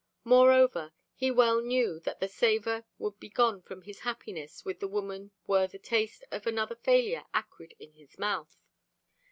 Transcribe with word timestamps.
Moreover, 0.23 0.93
he 1.13 1.29
well 1.29 1.61
knew 1.61 1.99
that 1.99 2.19
the 2.19 2.27
savor 2.27 2.85
would 2.97 3.19
be 3.19 3.29
gone 3.29 3.61
from 3.61 3.83
his 3.83 3.99
happiness 3.99 4.65
with 4.65 4.79
the 4.79 4.87
woman 4.87 5.29
were 5.45 5.67
the 5.67 5.77
taste 5.77 6.23
of 6.31 6.47
another 6.47 6.75
failure 6.75 7.25
acrid 7.35 7.75
in 7.77 7.93
his 7.93 8.17
mouth. 8.17 8.57